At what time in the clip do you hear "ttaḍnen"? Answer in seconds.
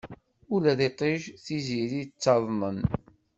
2.05-2.79